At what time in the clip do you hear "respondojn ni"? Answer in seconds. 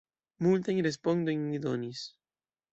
0.87-1.63